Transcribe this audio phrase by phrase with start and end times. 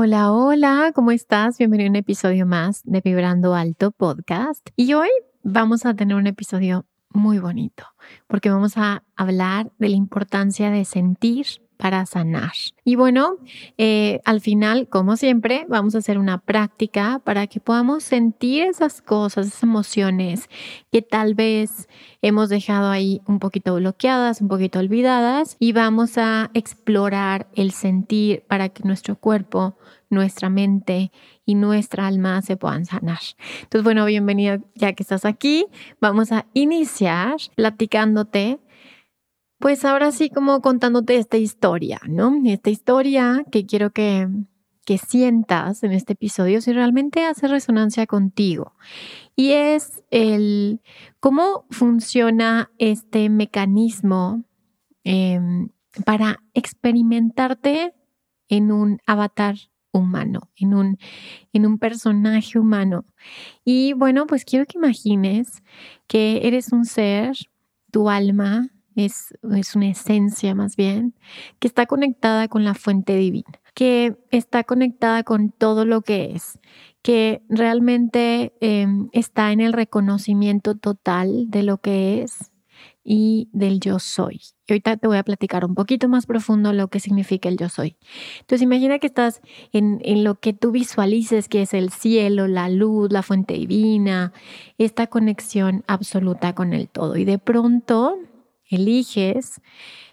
[0.00, 1.58] Hola, hola, ¿cómo estás?
[1.58, 4.64] Bienvenido a un episodio más de Vibrando Alto Podcast.
[4.76, 5.08] Y hoy
[5.42, 7.82] vamos a tener un episodio muy bonito
[8.28, 11.46] porque vamos a hablar de la importancia de sentir
[11.78, 12.52] para sanar.
[12.84, 13.36] Y bueno,
[13.78, 19.00] eh, al final, como siempre, vamos a hacer una práctica para que podamos sentir esas
[19.00, 20.50] cosas, esas emociones
[20.92, 21.88] que tal vez
[22.20, 28.42] hemos dejado ahí un poquito bloqueadas, un poquito olvidadas, y vamos a explorar el sentir
[28.48, 29.78] para que nuestro cuerpo,
[30.10, 31.12] nuestra mente
[31.46, 33.20] y nuestra alma se puedan sanar.
[33.62, 35.66] Entonces, bueno, bienvenido ya que estás aquí.
[36.00, 38.58] Vamos a iniciar platicándote
[39.58, 42.40] pues ahora sí como contándote esta historia, ¿no?
[42.44, 44.28] Esta historia que quiero que,
[44.84, 48.74] que sientas en este episodio si realmente hace resonancia contigo.
[49.34, 50.80] Y es el
[51.20, 54.44] cómo funciona este mecanismo
[55.04, 55.70] em,
[56.04, 57.94] para experimentarte
[58.48, 59.56] en un avatar
[59.92, 60.98] humano, en un,
[61.52, 63.04] en un personaje humano.
[63.64, 65.62] Y bueno, pues quiero que imagines
[66.06, 67.36] que eres un ser,
[67.90, 68.70] tu alma
[69.04, 69.34] es,
[69.74, 71.14] una esencia más bien,
[71.58, 76.58] que está conectada con la fuente divina, que está conectada con todo lo que es,
[77.02, 82.50] que realmente em, está en el reconocimiento total de lo que es
[83.10, 84.42] y del yo soy.
[84.66, 87.70] Y ahorita te voy a platicar un poquito más profundo lo que significa el yo
[87.70, 87.96] soy.
[88.40, 89.40] Entonces imagina que estás
[89.72, 94.34] en, en, lo que tú visualices, que es el cielo, la luz, la fuente divina,
[94.76, 97.16] esta conexión absoluta con el todo.
[97.16, 98.18] Y de pronto
[98.68, 99.60] eliges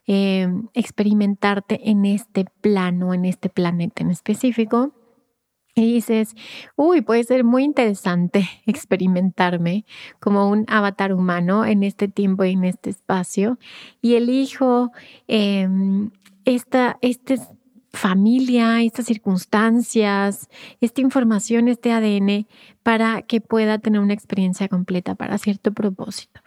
[0.08, 4.94] eh, experimentarte en este plano, en este planeta en específico,
[5.78, 6.36] y dices,
[6.78, 9.86] uy, puede ser muy interesante experimentarme
[10.20, 13.60] como un avatar humano en este tiempo y en este espacio,
[14.02, 14.92] y elijo
[15.28, 15.68] eh,
[16.46, 17.40] esta, este
[17.96, 20.50] familia, estas circunstancias,
[20.82, 22.48] esta información, este ADN,
[22.84, 26.42] para que pueda tener una experiencia completa para cierto propósito.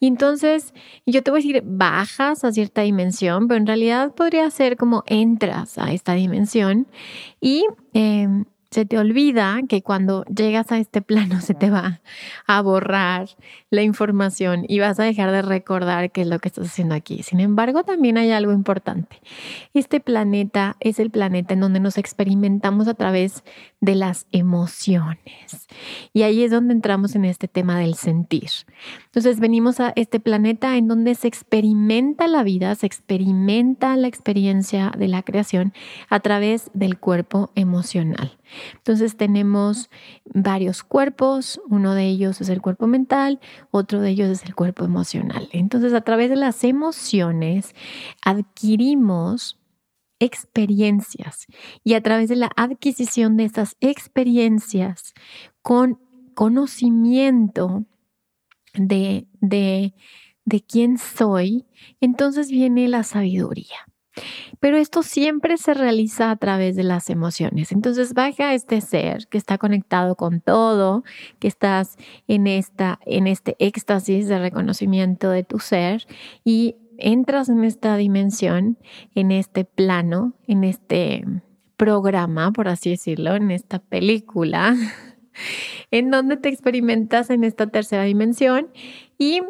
[0.00, 0.74] Y entonces,
[1.06, 5.04] yo te voy a decir, bajas a cierta dimensión, pero en realidad podría ser como
[5.06, 6.86] entras a esta dimensión
[7.40, 8.44] y em,
[8.74, 12.00] se te olvida que cuando llegas a este plano se te va
[12.48, 13.28] a borrar
[13.70, 17.22] la información y vas a dejar de recordar qué es lo que estás haciendo aquí.
[17.22, 19.20] Sin embargo, también hay algo importante.
[19.74, 23.44] Este planeta es el planeta en donde nos experimentamos a través
[23.80, 25.68] de las emociones.
[26.12, 28.50] Y ahí es donde entramos en este tema del sentir.
[29.14, 34.90] Entonces venimos a este planeta en donde se experimenta la vida, se experimenta la experiencia
[34.98, 35.72] de la creación
[36.08, 38.36] a través del cuerpo emocional.
[38.74, 39.88] Entonces tenemos
[40.24, 43.38] varios cuerpos, uno de ellos es el cuerpo mental,
[43.70, 45.48] otro de ellos es el cuerpo emocional.
[45.52, 47.72] Entonces a través de las emociones
[48.24, 49.60] adquirimos
[50.18, 51.46] experiencias
[51.84, 55.14] y a través de la adquisición de estas experiencias
[55.62, 56.00] con
[56.34, 57.84] conocimiento
[58.74, 59.94] de, de,
[60.44, 61.66] de quién soy,
[62.00, 63.78] entonces viene la sabiduría.
[64.60, 67.72] Pero esto siempre se realiza a través de las emociones.
[67.72, 71.02] Entonces baja este ser que está conectado con todo,
[71.38, 71.96] que estás
[72.28, 76.06] en, esta, en este éxtasis de reconocimiento de tu ser
[76.44, 78.78] y entras en esta dimensión,
[79.14, 81.24] en este plano, en este
[81.76, 84.76] programa, por así decirlo, en esta película,
[85.90, 88.68] en donde te experimentas en esta tercera dimensión
[89.18, 89.40] y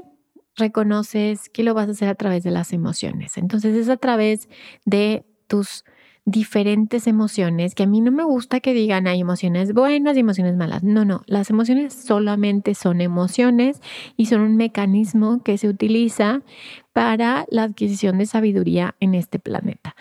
[0.56, 3.36] reconoces que lo vas a hacer a través de las emociones.
[3.36, 4.48] Entonces es a través
[4.84, 5.84] de tus
[6.26, 10.56] diferentes emociones, que a mí no me gusta que digan hay emociones buenas y emociones
[10.56, 10.82] malas.
[10.82, 13.80] No, no, las emociones solamente son emociones
[14.16, 16.40] y son un mecanismo que se utiliza
[16.92, 19.96] para la adquisición de sabiduría en este planeta.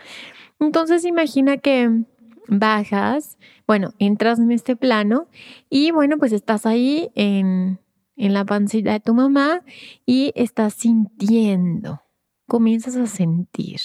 [0.59, 2.03] Entonces imagina que
[2.47, 3.37] bajas,
[3.67, 5.27] bueno, entras en este plano
[5.69, 7.79] y bueno, pues estás ahí en
[8.15, 9.61] en la pancita de tu mamá
[10.05, 12.01] y estás sintiendo,
[12.47, 13.79] comienzas a sentir.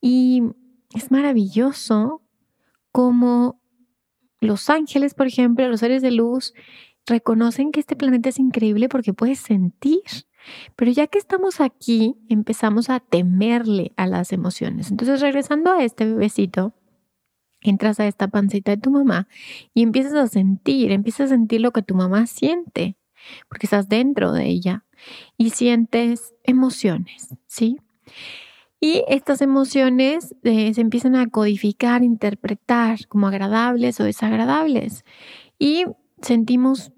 [0.00, 0.42] Y
[0.94, 2.22] es maravilloso
[2.90, 3.60] como
[4.40, 6.52] los ángeles, por ejemplo, los seres de luz,
[7.06, 10.02] reconocen que este planeta es increíble porque puedes sentir.
[10.74, 14.90] Pero ya que estamos aquí, empezamos a temerle a las emociones.
[14.90, 16.74] Entonces, regresando a este bebecito,
[17.62, 19.28] entras a esta pancita de tu mamá
[19.74, 22.96] y empiezas a sentir, empiezas a sentir lo que tu mamá siente,
[23.48, 24.84] porque estás dentro de ella
[25.36, 27.78] y sientes emociones, ¿sí?
[28.80, 35.04] Y estas emociones eh, se empiezan a codificar, interpretar como agradables o desagradables.
[35.56, 35.84] Y
[36.20, 36.90] sentimos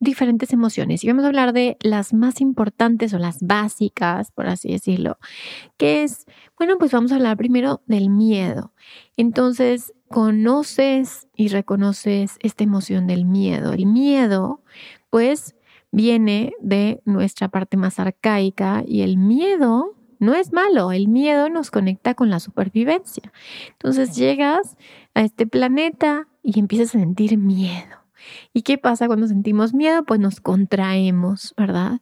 [0.00, 1.04] diferentes emociones.
[1.04, 5.18] Y vamos a hablar de las más importantes o las básicas, por así decirlo,
[5.76, 6.24] que es,
[6.58, 8.72] bueno, pues vamos a hablar primero del miedo.
[9.16, 13.72] Entonces, conoces y reconoces esta emoción del miedo.
[13.72, 14.60] El miedo,
[15.08, 15.54] pues,
[15.92, 21.70] viene de nuestra parte más arcaica y el miedo no es malo, el miedo nos
[21.70, 23.32] conecta con la supervivencia.
[23.70, 24.76] Entonces llegas
[25.14, 27.96] a este planeta y empiezas a sentir miedo.
[28.52, 30.04] ¿Y qué pasa cuando sentimos miedo?
[30.04, 32.00] Pues nos contraemos, ¿verdad?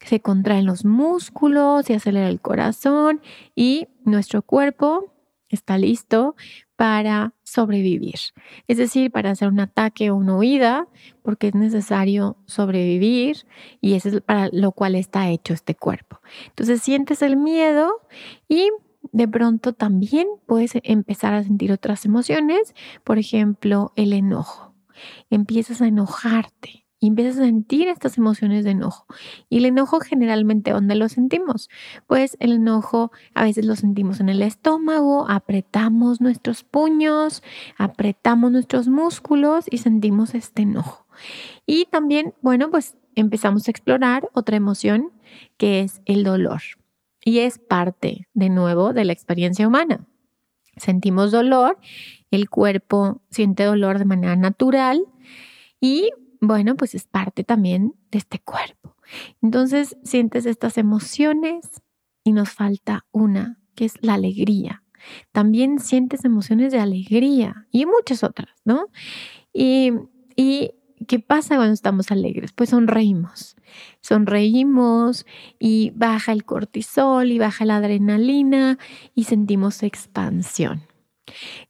[0.00, 3.20] Se contraen los músculos, se acelera el corazón
[3.54, 5.12] y nuestro cuerpo
[5.50, 6.36] está listo
[6.78, 8.20] para sobrevivir.
[8.68, 10.86] Es decir, para hacer un ataque o una huida,
[11.22, 13.48] porque es necesario sobrevivir
[13.80, 16.20] y eso es para lo cual está hecho este cuerpo.
[16.46, 17.90] Entonces sientes el miedo
[18.48, 18.70] y
[19.10, 24.72] de pronto también puedes empezar a sentir otras emociones, por ejemplo, el enojo.
[25.30, 29.06] Empiezas a enojarte y empiezas a sentir estas emociones de enojo.
[29.48, 31.68] Y el enojo generalmente, ¿dónde lo sentimos?
[32.06, 37.42] Pues el enojo a veces lo sentimos en el estómago, apretamos nuestros puños,
[37.76, 41.06] apretamos nuestros músculos y sentimos este enojo.
[41.66, 45.12] Y también, bueno, pues empezamos a explorar otra emoción
[45.56, 46.62] que es el dolor.
[47.24, 50.06] Y es parte, de nuevo, de la experiencia humana.
[50.76, 51.78] Sentimos dolor,
[52.30, 55.04] el cuerpo siente dolor de manera natural
[55.80, 58.96] y bueno, pues es parte también de este cuerpo.
[59.42, 61.82] Entonces sientes estas emociones
[62.24, 64.82] y nos falta una, que es la alegría.
[65.32, 68.86] También sientes emociones de alegría y muchas otras, ¿no?
[69.52, 69.92] Y,
[71.06, 72.52] ¿qué pasa cuando estamos alegres?
[72.52, 73.56] Pues sonreímos.
[74.00, 75.26] Sonreímos
[75.58, 78.78] y baja el cortisol y baja la adrenalina
[79.14, 80.87] y sentimos expansión.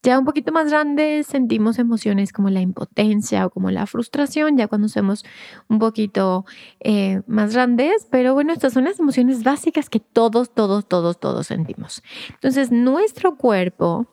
[0.02, 4.68] Ya un poquito más grandes sentimos emociones como la impotencia o como la frustración, ya
[4.68, 5.24] cuando somos
[5.68, 6.44] un poquito
[6.80, 11.46] eh, más grandes, pero bueno, estas son las emociones básicas que todos, todos, todos, todos
[11.46, 12.02] sentimos.
[12.30, 14.06] Entonces, nuestro cuerpo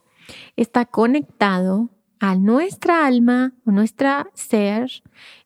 [0.56, 1.90] está conectado
[2.20, 4.92] a nuestra alma o nuestra ser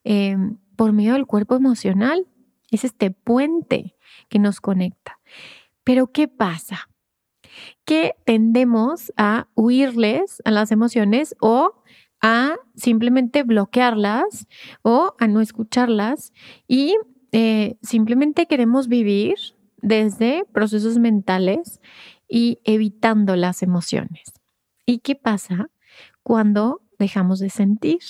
[0.04, 0.38] eh,
[0.76, 2.28] por medio del cuerpo emocional.
[2.72, 3.96] Es este puente
[4.30, 5.20] que nos conecta.
[5.84, 6.89] Pero ¿qué pasa?
[7.90, 11.74] Que tendemos a huirles a las emociones o
[12.22, 14.48] a simplemente bloquearlas
[14.84, 16.32] o a no escucharlas
[16.68, 16.94] y
[17.32, 19.38] eh, simplemente queremos vivir
[19.78, 21.82] desde procesos mentales
[22.28, 24.34] y evitando las emociones.
[24.86, 25.72] ¿Y qué pasa
[26.22, 28.02] cuando dejamos de sentir?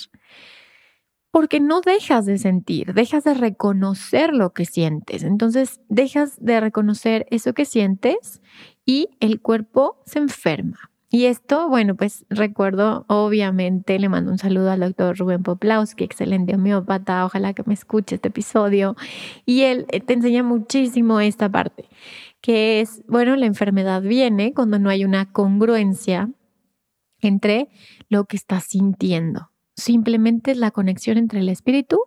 [1.31, 5.23] Porque no dejas de sentir, dejas de reconocer lo que sientes.
[5.23, 8.41] Entonces, dejas de reconocer eso que sientes
[8.89, 10.89] y el cuerpo se enferma.
[11.11, 16.55] Y esto, bueno, pues recuerdo, obviamente, le mando un saludo al doctor Rubén Poplawski, excelente
[16.55, 18.95] homeópata, ojalá que me escuche este episodio.
[19.45, 21.87] Y él eh, te enseña muchísimo esta parte,
[22.41, 26.31] que es, bueno, la enfermedad viene cuando no hay una congruencia
[27.21, 27.69] entre
[28.07, 29.51] lo que estás sintiendo.
[29.75, 31.99] Simplemente es la conexión entre el espíritu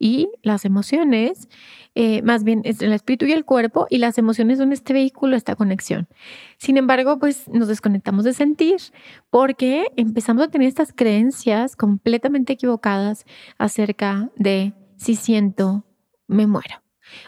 [0.00, 1.48] y las emociones,
[1.94, 5.36] eh, más bien es el espíritu y el cuerpo, y las emociones son este vehículo,
[5.36, 6.08] esta conexión.
[6.56, 8.80] Sin embargo, pues nos desconectamos de sentir
[9.28, 13.26] porque empezamos a tener estas creencias completamente equivocadas
[13.58, 15.84] acerca de si siento,
[16.26, 16.82] me muero.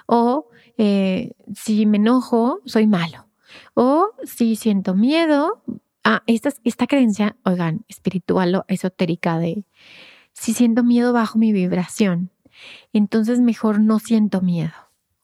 [0.06, 0.48] O
[0.78, 3.28] eh, si me enojo, soy malo.
[3.74, 5.62] O si siento miedo,
[6.04, 9.66] ah, esta, esta creencia, oigan, espiritual o esotérica de
[10.32, 12.30] si siento miedo bajo mi vibración
[12.92, 14.73] entonces mejor no siento miedo,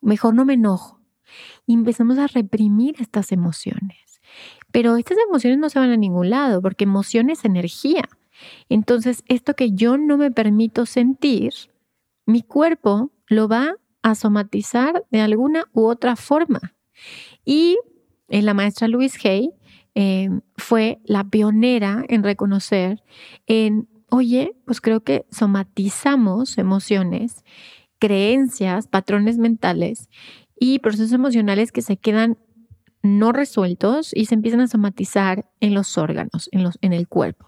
[0.00, 1.00] mejor no me enojo.
[1.66, 4.20] Y empezamos a reprimir estas emociones.
[4.72, 8.08] Pero estas emociones no se van a ningún lado porque emoción es energía.
[8.68, 11.52] Entonces, esto que yo no me permito sentir,
[12.26, 16.74] mi cuerpo lo va a somatizar de alguna u otra forma.
[17.44, 17.78] Y
[18.28, 19.50] en la maestra Louise Hay
[19.94, 23.02] eh, fue la pionera en reconocer
[23.46, 27.44] en oye, pues creo que somatizamos emociones
[27.98, 30.08] creencias, patrones mentales
[30.58, 32.38] y procesos emocionales que se quedan
[33.02, 37.47] no resueltos y se empiezan a somatizar en los órganos, en, los, en el cuerpo.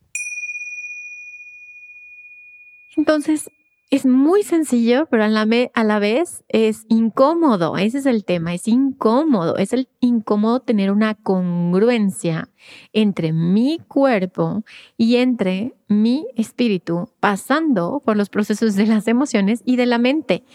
[2.95, 3.49] Entonces,
[3.91, 7.75] es muy sencillo, pero a la, vez es incómodo.
[7.75, 9.57] Ese es el tema, es incómodo.
[9.57, 12.47] Es el incómodo tener una congruencia
[12.93, 14.63] entre mi cuerpo
[14.95, 20.45] y entre mi espíritu, pasando por los procesos de las emociones y de la mente.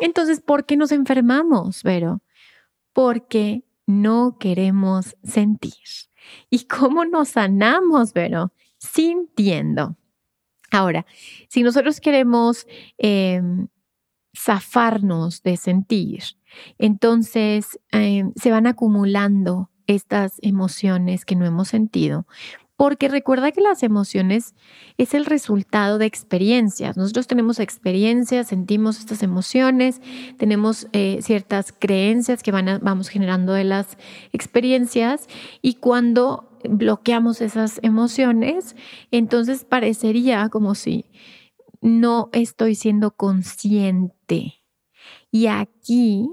[0.00, 2.20] Entonces, ¿por qué nos enfermamos, Vero?
[2.92, 5.72] Porque no queremos sentir.
[6.50, 8.52] ¿Y cómo nos sanamos, Vero?
[8.78, 9.96] Sintiendo.
[10.72, 11.04] Ahora,
[11.48, 13.68] si nosotros queremos em,
[14.36, 16.22] zafarnos de sentir,
[16.78, 22.26] entonces em, se van acumulando estas emociones que no hemos sentido.
[22.76, 24.54] Porque recuerda que las emociones
[24.96, 26.96] es el resultado de experiencias.
[26.96, 30.00] Nosotros tenemos experiencias, sentimos estas emociones,
[30.38, 33.98] tenemos eh, ciertas creencias que vamos generando de las
[34.32, 35.28] experiencias
[35.60, 38.76] y cuando bloqueamos esas emociones,
[39.10, 41.06] entonces parecería como si
[41.80, 44.62] no estoy siendo consciente.
[45.30, 46.28] Y aquí,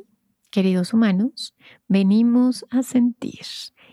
[0.52, 1.56] queridos humanos,
[1.88, 3.46] venimos a sentir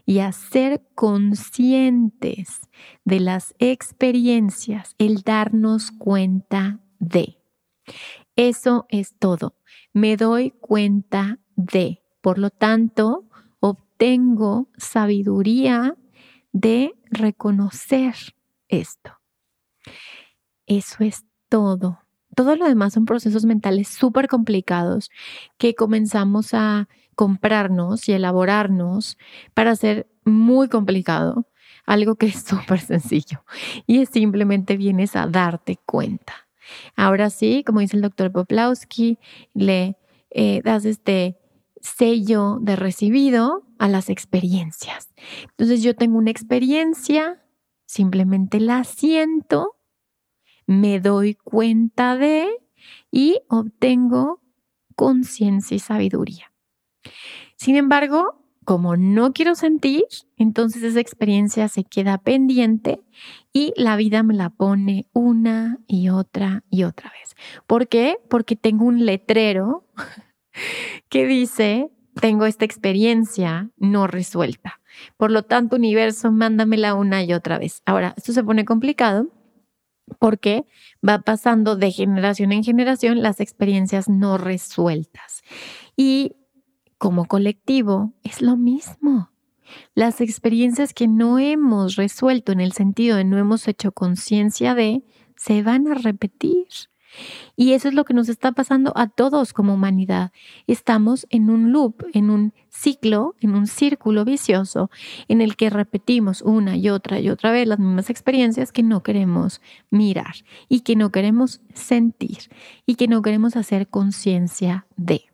[0.04, 2.60] y a ser conscientes
[3.04, 7.38] de las experiencias, el darnos cuenta de.
[8.36, 9.56] Eso es todo.
[9.92, 12.02] Me doy cuenta de.
[12.20, 13.28] Por lo tanto,
[13.60, 15.96] obtengo sabiduría
[16.56, 18.14] de reconocer
[18.68, 19.20] esto.
[20.66, 22.00] Eso es todo.
[22.34, 25.10] Todo lo demás son procesos mentales súper complicados
[25.58, 29.18] que comenzamos a comprarnos y elaborarnos
[29.52, 31.46] para hacer muy complicado
[31.84, 33.44] algo que es súper sencillo
[33.86, 36.48] y simplemente vienes a darte cuenta.
[36.96, 39.18] Ahora sí, como dice el doctor Poplawski,
[39.52, 39.98] le
[40.30, 41.36] eh, das este
[41.86, 45.08] sello de recibido a las experiencias.
[45.50, 47.42] Entonces yo tengo una experiencia,
[47.86, 49.76] simplemente la siento,
[50.66, 52.48] me doy cuenta de
[53.10, 54.42] y obtengo
[54.94, 56.52] conciencia y sabiduría.
[57.56, 60.04] Sin embargo, como no quiero sentir,
[60.36, 63.00] entonces esa experiencia se queda pendiente
[63.52, 67.36] y la vida me la pone una y otra y otra vez.
[67.68, 68.18] ¿Por qué?
[68.28, 69.86] Porque tengo un letrero
[71.08, 74.80] que dice, tengo esta experiencia no resuelta.
[75.16, 77.82] Por lo tanto, universo, mándamela una y otra vez.
[77.84, 79.28] Ahora, esto se pone complicado
[80.18, 80.64] porque
[81.06, 85.42] va pasando de generación en generación las experiencias no resueltas.
[85.96, 86.36] Y
[86.98, 89.30] como colectivo es lo mismo.
[89.94, 95.02] Las experiencias que no hemos resuelto en el sentido de no hemos hecho conciencia de,
[95.36, 96.66] se van a repetir.
[97.56, 100.32] Y eso es lo que nos está pasando a todos como humanidad.
[100.66, 104.90] Estamos en un loop, en un ciclo, en un círculo vicioso
[105.28, 109.02] en el que repetimos una y otra y otra vez las mismas experiencias que no
[109.02, 110.34] queremos mirar
[110.68, 112.50] y que no queremos sentir
[112.84, 115.24] y que no queremos hacer conciencia de.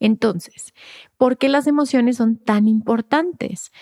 [0.00, 0.74] Entonces,
[1.16, 3.72] ¿por qué las emociones son tan importantes?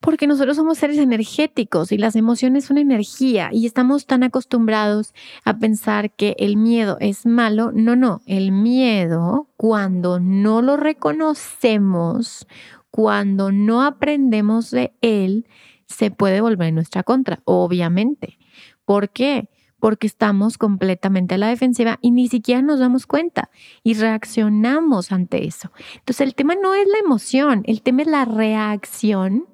[0.00, 5.12] Porque nosotros somos seres energéticos y las emociones son energía y estamos tan acostumbrados
[5.44, 7.72] a pensar que el miedo es malo.
[7.72, 12.46] No, no, el miedo cuando no lo reconocemos,
[12.90, 15.46] cuando no aprendemos de él,
[15.86, 18.38] se puede volver en nuestra contra, obviamente.
[18.84, 19.48] ¿Por qué?
[19.80, 23.50] Porque estamos completamente a la defensiva y ni siquiera nos damos cuenta
[23.82, 25.72] y reaccionamos ante eso.
[25.96, 29.46] Entonces el tema no es la emoción, el tema es la reacción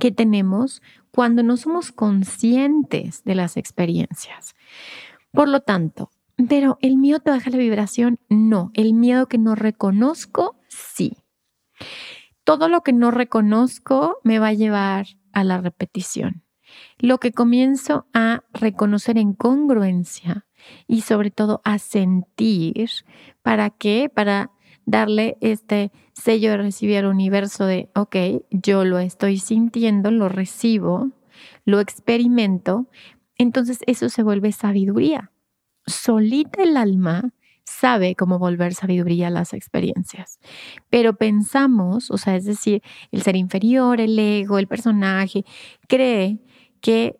[0.00, 4.56] que tenemos cuando no somos conscientes de las experiencias.
[5.30, 6.10] Por lo tanto,
[6.48, 8.70] pero el miedo te baja la vibración, no.
[8.74, 11.16] El miedo que no reconozco, sí.
[12.44, 16.42] Todo lo que no reconozco me va a llevar a la repetición.
[16.98, 20.46] Lo que comienzo a reconocer en congruencia
[20.86, 22.90] y sobre todo a sentir,
[23.42, 24.10] ¿para qué?
[24.12, 24.50] Para
[24.86, 28.16] darle este sello de recibir al universo de, ok,
[28.50, 31.10] yo lo estoy sintiendo, lo recibo,
[31.64, 32.88] lo experimento,
[33.36, 35.32] entonces eso se vuelve sabiduría.
[35.86, 37.32] solita el alma
[37.64, 40.40] sabe cómo volver sabiduría a las experiencias.
[40.90, 42.82] Pero pensamos, o sea, es decir,
[43.12, 45.44] el ser inferior, el ego, el personaje,
[45.88, 46.40] cree
[46.80, 47.16] que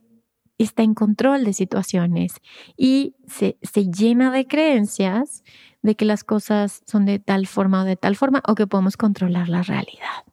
[0.58, 2.34] está en control de situaciones
[2.76, 3.56] y se,
[3.90, 5.42] llena de creencias
[5.82, 8.96] de que las cosas son de tal forma o de tal forma o que podemos
[8.96, 10.24] controlar la realidad.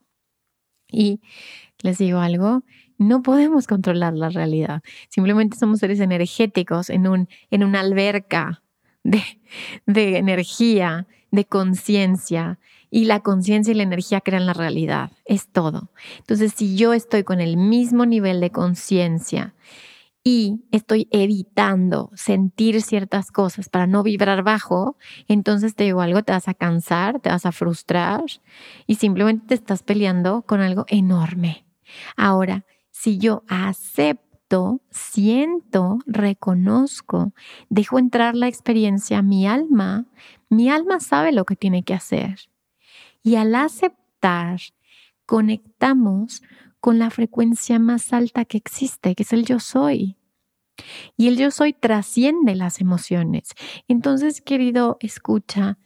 [0.89, 1.22] Y
[1.82, 2.63] les digo algo,
[2.98, 4.82] no podemos controlar la realidad.
[5.10, 8.63] Simplemente somos seres energéticos en, un, en una alberca
[9.04, 9.22] de,
[9.86, 12.60] de energía, de conciencia.
[12.89, 15.12] Y la conciencia y la energía crean la realidad.
[15.25, 15.92] Es todo.
[16.20, 19.54] Entonces, si yo estoy con el mismo nivel de conciencia
[20.30, 24.98] y estoy evitando sentir ciertas cosas para no vibrar bajo,
[25.30, 28.26] entonces te digo algo, te vas a cansar, te vas a frustrar
[28.88, 31.66] y simplemente te estás peleando con algo enorme.
[32.18, 37.32] Ahora, si yo acepto, siento, reconozco,
[37.70, 40.08] dejo entrar la experiencia a mi alma,
[40.50, 42.50] mi alma sabe lo que tiene que hacer.
[43.24, 44.60] Y al aceptar,
[45.26, 46.44] conectamos
[46.82, 50.17] con la frecuencia más alta que existe, que es el yo soy.
[51.18, 53.50] Y el yo soy trasciende las emociones.
[53.88, 55.78] Entonces, querido, escucha,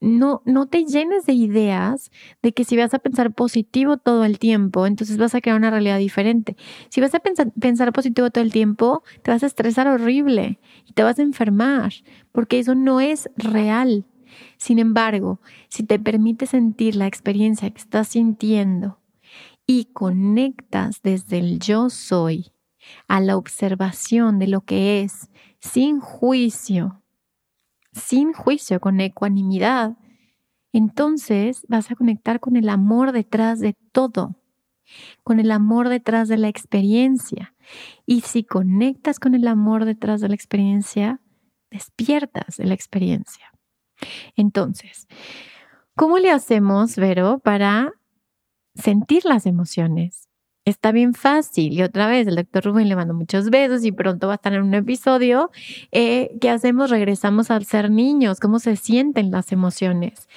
[0.00, 2.10] no, no te llenes de ideas
[2.42, 5.70] de que si vas a pensar positivo todo el tiempo, entonces vas a crear una
[5.70, 6.56] realidad diferente.
[6.88, 10.92] Si vas a pensar, pensar positivo todo el tiempo, te vas a estresar horrible y
[10.92, 11.92] te vas a enfermar,
[12.32, 14.06] porque eso no es real.
[14.56, 19.00] Sin embargo, si te permite sentir la experiencia que estás sintiendo
[19.66, 22.52] y conectas desde el yo soy,
[23.06, 25.30] a la observación de lo que es
[25.60, 27.02] sin juicio,
[27.92, 29.96] sin juicio, con ecuanimidad,
[30.72, 34.36] entonces vas a conectar con el amor detrás de todo,
[35.24, 37.54] con el amor detrás de la experiencia.
[38.06, 41.20] Y si conectas con el amor detrás de la experiencia,
[41.70, 43.50] despiertas de la experiencia.
[44.36, 45.06] Entonces,
[45.94, 47.92] ¿cómo le hacemos, Vero, para
[48.74, 50.27] sentir las emociones?
[50.68, 51.72] Está bien fácil.
[51.72, 54.52] Y otra vez, el doctor Rubén le mando muchos besos y pronto va a estar
[54.52, 55.50] en un episodio.
[55.92, 56.90] Eh, ¿Qué hacemos?
[56.90, 58.38] Regresamos a ser niños.
[58.38, 60.28] ¿Cómo se sienten las emociones?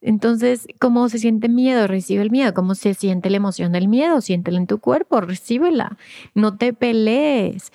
[0.00, 1.88] Entonces, ¿cómo se siente miedo?
[1.88, 2.54] Recibe el miedo.
[2.54, 4.20] ¿Cómo se siente la emoción del miedo?
[4.20, 5.98] Siéntela en tu cuerpo, recíbela.
[6.36, 7.72] No te pelees.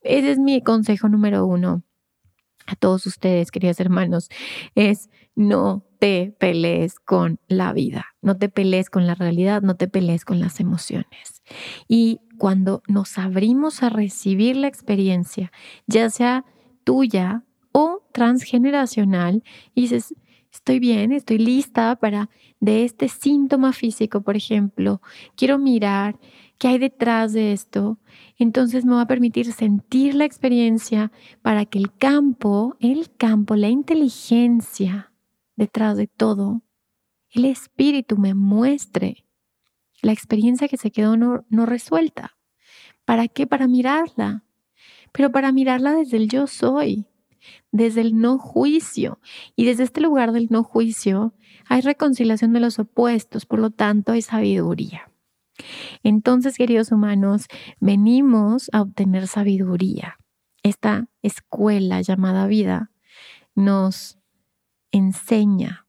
[0.00, 1.82] Ese es mi consejo número uno
[2.66, 4.28] a todos ustedes, queridos hermanos,
[4.74, 9.86] es no te pelees con la vida, no te pelees con la realidad, no te
[9.86, 11.44] pelees con las emociones.
[11.86, 15.52] Y cuando nos abrimos a recibir la experiencia,
[15.86, 16.44] ya sea
[16.82, 19.44] tuya o transgeneracional,
[19.76, 20.12] dices,
[20.52, 25.00] estoy bien, estoy lista para de este síntoma físico, por ejemplo,
[25.36, 26.18] quiero mirar
[26.58, 28.00] qué hay detrás de esto,
[28.38, 33.68] entonces me va a permitir sentir la experiencia para que el campo, el campo, la
[33.68, 35.12] inteligencia
[35.58, 36.62] detrás de todo,
[37.30, 39.26] el espíritu me muestre
[40.00, 42.36] la experiencia que se quedó no, no resuelta.
[43.04, 43.46] ¿Para qué?
[43.48, 44.44] Para mirarla,
[45.12, 47.06] pero para mirarla desde el yo soy,
[47.72, 49.20] desde el no juicio.
[49.56, 51.34] Y desde este lugar del no juicio
[51.66, 55.10] hay reconciliación de los opuestos, por lo tanto hay sabiduría.
[56.04, 57.46] Entonces, queridos humanos,
[57.80, 60.18] venimos a obtener sabiduría.
[60.62, 62.92] Esta escuela llamada vida
[63.56, 64.17] nos
[64.92, 65.86] enseña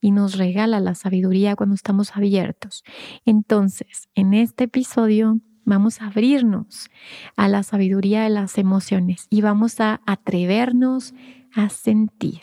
[0.00, 2.84] y nos regala la sabiduría cuando estamos abiertos.
[3.24, 6.88] Entonces, en este episodio vamos a abrirnos
[7.36, 11.14] a la sabiduría de las emociones y vamos a atrevernos
[11.54, 12.40] a sentir.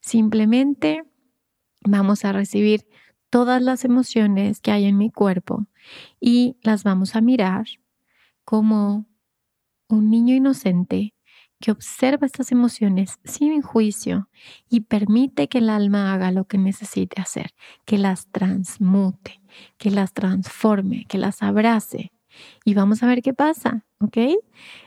[0.00, 1.02] Simplemente
[1.82, 2.86] vamos a recibir
[3.30, 5.66] todas las emociones que hay en mi cuerpo
[6.20, 7.66] y las vamos a mirar
[8.44, 9.06] como
[9.88, 11.15] un niño inocente
[11.60, 14.28] que observa estas emociones sin juicio
[14.68, 19.40] y permite que el alma haga lo que necesite hacer, que las transmute,
[19.78, 22.12] que las transforme, que las abrace.
[22.64, 24.18] Y vamos a ver qué pasa, ¿ok?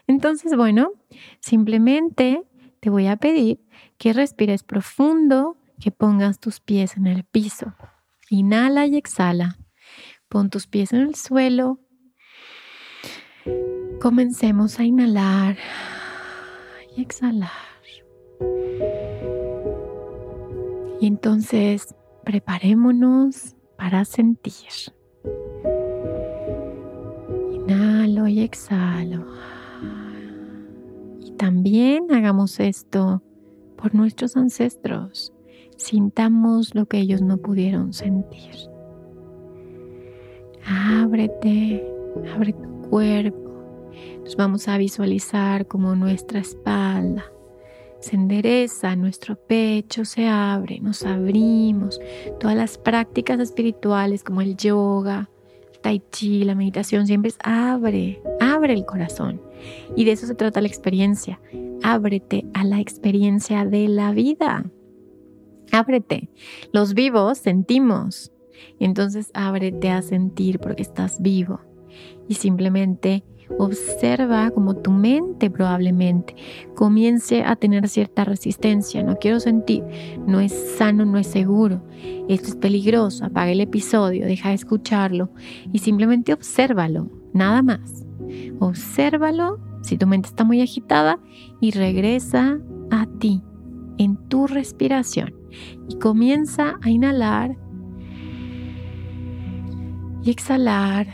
[0.06, 0.92] Entonces, bueno,
[1.40, 2.44] simplemente
[2.80, 3.60] te voy a pedir
[3.98, 7.74] que respires profundo, que pongas tus pies en el piso.
[8.30, 9.58] Inhala y exhala.
[10.28, 11.80] Pon tus pies en el suelo.
[14.00, 15.58] Comencemos a inhalar
[17.00, 17.50] exhalar.
[21.02, 24.54] Y entonces preparémonos para sentir.
[27.54, 29.26] Inhalo y exhalo.
[31.22, 33.24] Y también hagamos esto
[33.78, 35.34] por nuestros ancestros
[35.80, 38.56] sintamos lo que ellos no pudieron sentir.
[40.66, 41.84] Ábrete,
[42.36, 43.49] abre tu cuerpo.
[44.24, 47.26] Nos vamos a visualizar como nuestra espalda
[48.00, 52.00] se endereza, nuestro pecho se abre, nos abrimos.
[52.40, 55.30] Todas las prácticas espirituales como el yoga,
[55.74, 59.42] el tai chi, la meditación, siempre es abre, abre el corazón.
[59.96, 61.40] Y de eso se trata la experiencia.
[61.84, 64.66] Ábrete a la experiencia de la vida.
[65.72, 66.30] Ábrete.
[66.72, 68.32] Los vivos sentimos.
[68.80, 71.60] Entonces ábrete a sentir porque estás vivo.
[72.28, 73.24] Y simplemente
[73.58, 76.36] Observa como tu mente probablemente
[76.76, 79.04] comience a tener cierta resistencia.
[79.04, 79.84] No quiero sentir,
[80.26, 81.82] no es sano, no es seguro.
[82.28, 83.26] Esto es peligroso.
[83.26, 85.30] Apaga el episodio, deja de escucharlo
[85.74, 88.06] y simplemente obsérvalo, nada más.
[88.60, 91.20] Obsérvalo si tu mente está muy agitada
[91.60, 92.60] y regresa
[92.92, 93.42] a ti
[93.98, 95.34] en tu respiración
[95.88, 97.58] y comienza a inhalar
[100.24, 101.08] y exhalar.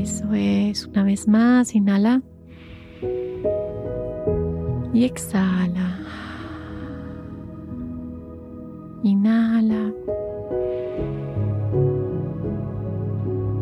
[0.00, 2.22] Eso es, una vez más, inhala
[4.94, 5.98] y exhala.
[9.02, 9.92] Inhala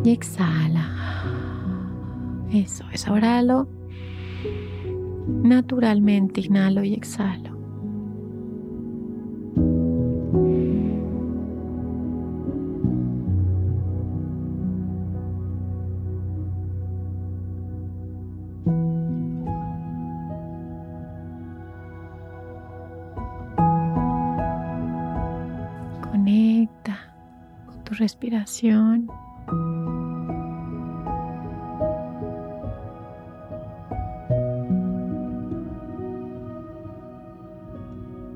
[0.05, 0.94] y exhala.
[2.53, 3.66] Eso es, ahora lo
[5.27, 7.58] naturalmente, inhalo y exhalo.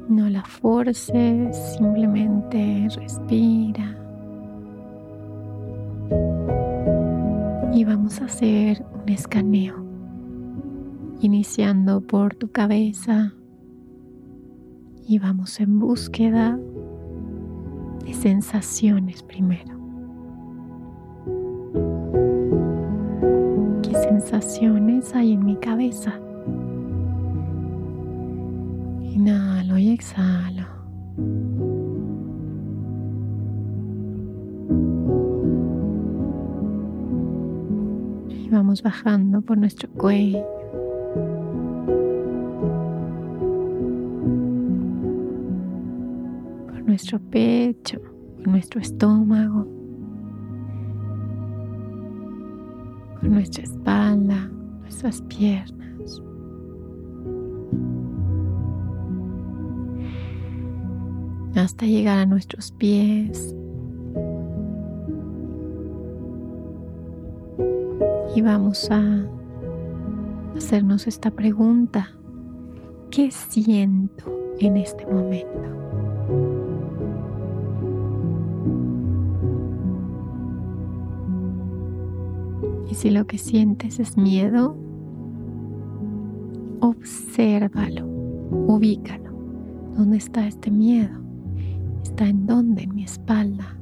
[0.09, 3.97] No la forces, simplemente respira.
[7.73, 9.83] Y vamos a hacer un escaneo,
[11.21, 13.33] iniciando por tu cabeza
[15.09, 16.59] y vamos en búsqueda
[18.05, 19.82] de sensaciones primero.
[24.21, 26.13] Sensaciones hay en mi cabeza?
[29.01, 30.67] Inhalo y exhalo.
[38.29, 40.45] Y vamos bajando por nuestro cuello.
[46.85, 47.99] nuestro pecho,
[48.37, 49.67] por nuestro estómago,
[53.23, 54.51] nuestra espalda,
[54.83, 55.83] nuestras piernas.
[61.61, 63.55] hasta llegar a nuestros pies.
[68.35, 69.27] Y vamos a
[70.57, 72.11] hacernos esta pregunta.
[73.11, 76.62] ¿Qué siento en este momento?
[82.93, 84.77] Y si lo que sientes es miedo,
[86.81, 88.07] obsérvalo,
[88.67, 89.33] ubícalo.
[89.97, 91.19] ¿Dónde está este miedo?
[92.03, 92.83] ¿Está en dónde?
[92.83, 93.79] En mi espalda,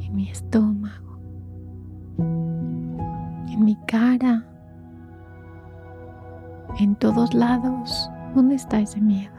[0.00, 1.20] en mi estómago,
[2.18, 4.44] en mi cara,
[6.80, 8.10] en todos lados.
[8.34, 9.35] ¿Dónde está ese miedo?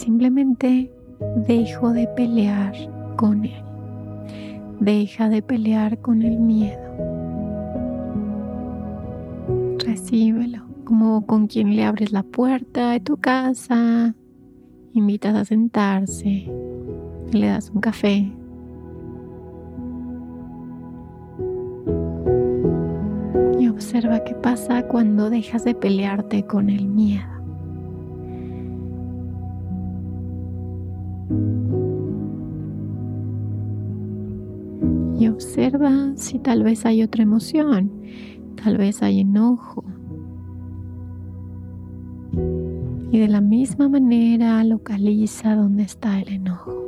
[0.00, 0.90] Simplemente
[1.46, 2.72] dejo de pelear
[3.16, 3.62] con él.
[4.80, 6.80] Deja de pelear con el miedo.
[9.84, 14.14] Recíbelo como con quien le abres la puerta de tu casa,
[14.94, 16.50] invitas a sentarse,
[17.32, 18.32] le das un café.
[23.60, 27.39] Y observa qué pasa cuando dejas de pelearte con el miedo.
[35.40, 37.90] Observa si tal vez hay otra emoción,
[38.62, 39.82] tal vez hay enojo.
[43.10, 46.86] Y de la misma manera localiza dónde está el enojo.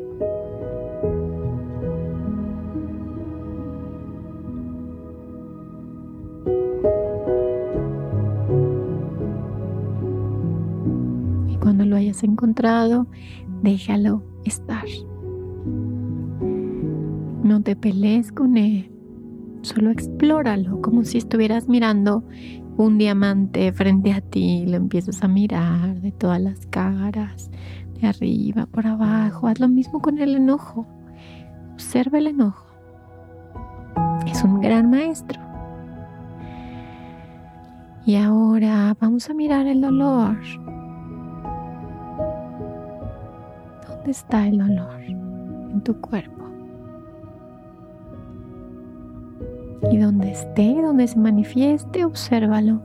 [11.49, 13.07] Y cuando lo hayas encontrado,
[13.63, 14.85] déjalo estar.
[17.53, 18.91] No te pelees con él,
[19.61, 22.25] solo explóralo como si estuvieras mirando
[22.79, 27.51] un diamante frente a ti lo empiezas a mirar de todas las caras,
[28.01, 29.49] de arriba, por abajo.
[29.49, 30.87] Haz lo mismo con el enojo.
[31.75, 32.65] Observa el enojo.
[34.27, 35.39] Es un gran maestro.
[38.07, 40.39] Y ahora vamos a mirar el dolor.
[43.87, 46.42] ¿Dónde está el dolor en tu cuerpo?
[49.91, 52.81] Y donde esté, donde se manifieste, obsérvalo.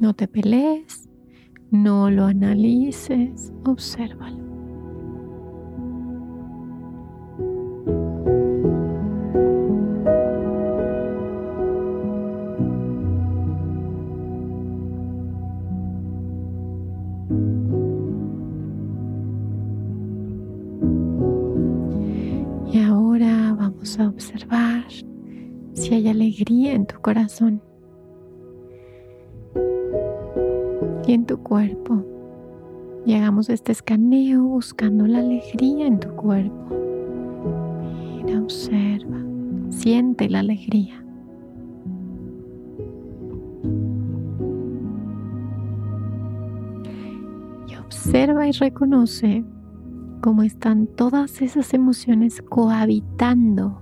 [0.00, 1.08] No te pelees,
[1.70, 4.39] no lo analices, obsérvalo.
[27.00, 27.62] Corazón
[31.06, 32.04] y en tu cuerpo.
[33.06, 36.76] Y hagamos este escaneo buscando la alegría en tu cuerpo.
[38.24, 39.18] Mira, observa,
[39.70, 41.02] siente la alegría.
[47.66, 49.44] Y observa y reconoce
[50.20, 53.80] cómo están todas esas emociones cohabitando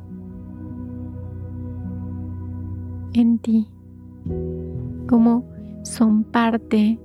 [3.21, 3.69] en ti,
[5.09, 5.45] cómo
[5.83, 6.99] son parte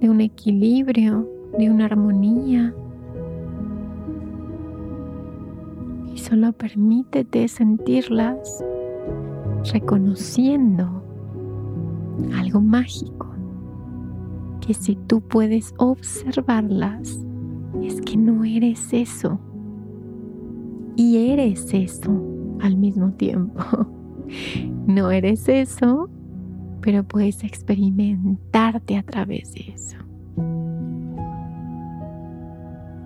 [0.00, 1.28] de un equilibrio,
[1.58, 2.74] de una armonía.
[6.12, 8.64] Y solo permítete sentirlas
[9.72, 11.02] reconociendo
[12.34, 13.28] algo mágico,
[14.60, 17.24] que si tú puedes observarlas,
[17.82, 19.38] es que no eres eso.
[20.96, 22.10] Y eres eso
[22.60, 23.62] al mismo tiempo.
[24.86, 26.08] No eres eso,
[26.80, 29.96] pero puedes experimentarte a través de eso.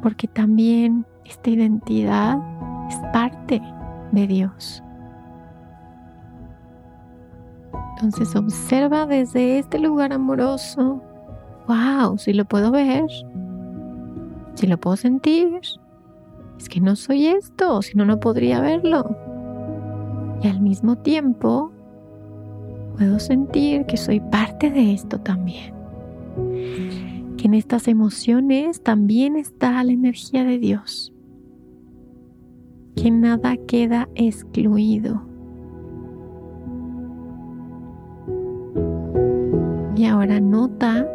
[0.02, 2.38] Porque también esta identidad
[2.88, 3.60] es parte
[4.12, 4.82] de Dios.
[7.94, 11.02] Entonces observa desde este lugar amoroso.
[11.66, 13.06] Wow, si lo puedo ver,
[14.54, 15.60] si lo puedo sentir,
[16.58, 19.16] es que no soy esto, si no, no podría verlo.
[20.44, 21.72] Y al mismo tiempo,
[22.98, 25.72] puedo sentir que soy parte de esto también.
[27.38, 31.14] Que en estas emociones también está la energía de Dios.
[32.94, 35.22] Que nada queda excluido.
[39.96, 41.08] Y ahora nota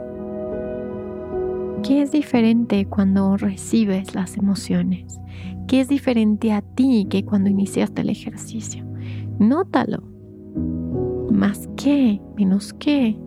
[1.83, 5.19] ¿Qué es diferente cuando recibes las emociones?
[5.67, 8.88] ¿Qué es diferente a ti que cuando iniciaste el ejercicio?
[9.39, 10.03] Nótalo.
[11.31, 13.17] Más qué, menos qué.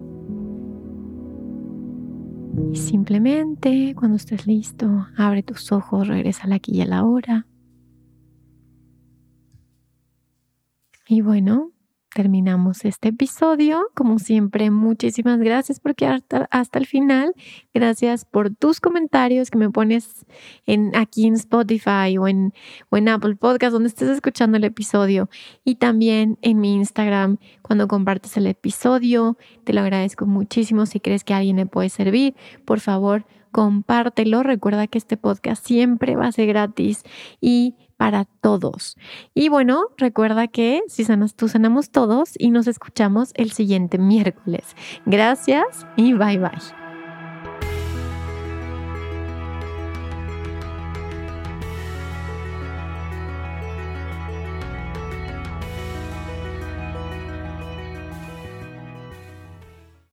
[2.71, 7.47] Y simplemente cuando estés listo, abre tus ojos, regresa al aquí y a la hora.
[11.09, 11.72] Y bueno,
[12.15, 13.89] terminamos este episodio.
[13.95, 17.35] Como siempre, muchísimas gracias por quedarte hasta el final.
[17.75, 20.27] Gracias por tus comentarios que me pones
[20.67, 22.53] en, aquí en Spotify o en,
[22.91, 25.29] o en Apple Podcast, donde estés escuchando el episodio.
[25.65, 29.37] Y también en mi Instagram, cuando compartes el episodio.
[29.65, 30.87] Te lo agradezco muchísimo.
[30.87, 34.43] Si crees que alguien le puede servir, por favor, compártelo.
[34.43, 37.05] Recuerda que este podcast siempre va a ser gratis
[37.41, 38.97] y para todos.
[39.33, 44.75] Y bueno, recuerda que si sanas tú, sanamos todos y nos escuchamos el siguiente miércoles.
[45.07, 46.82] Gracias y bye bye.